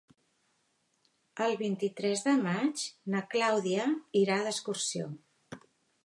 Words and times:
El 1.47 1.51
vint-i-tres 1.59 2.23
de 2.27 2.33
maig 2.47 2.85
na 3.15 3.21
Clàudia 3.33 3.85
irà 4.23 4.39
d'excursió. 4.47 5.11